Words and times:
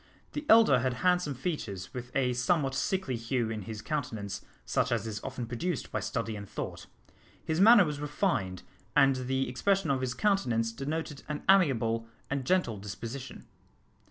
The 0.33 0.47
elder 0.49 0.79
had 0.79 0.95
handsome 1.05 1.35
features, 1.35 1.93
with 1.93 2.09
a 2.15 2.33
somewhat 2.33 2.73
sickly 2.73 3.15
hue 3.15 3.51
in 3.51 3.61
his 3.61 3.83
countenance, 3.83 4.41
such 4.65 4.91
as 4.91 5.05
is 5.05 5.23
often 5.23 5.45
produced 5.45 5.91
by 5.91 5.99
study 5.99 6.35
and 6.35 6.49
thought. 6.49 6.87
His 7.45 7.61
manner 7.61 7.85
was 7.85 7.99
refined, 7.99 8.63
and 8.95 9.15
the 9.27 9.47
expression 9.47 9.91
of 9.91 10.01
his 10.01 10.15
countenance 10.15 10.71
denoted 10.71 11.21
an 11.29 11.43
amiable 11.47 12.07
and 12.31 12.45
gentle 12.45 12.79
disposition. 12.79 13.45